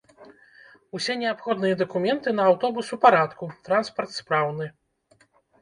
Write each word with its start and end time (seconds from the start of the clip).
Усе 0.99 1.13
неабходныя 1.23 1.75
дакументы 1.83 2.33
на 2.39 2.43
аўтобус 2.53 2.91
у 2.97 3.01
парадку, 3.05 3.53
транспарт 3.69 4.11
спраўны. 4.23 4.65